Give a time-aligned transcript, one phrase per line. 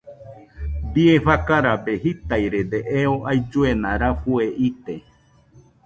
[0.95, 5.03] Bie fakarabe jitairede eo ailluena rafue ite.